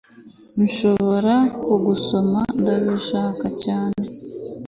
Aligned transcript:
Nshobora 0.63 1.35
kugusoma 1.65 2.39
Ndabishaka 2.59 3.45
cyane 3.63 4.03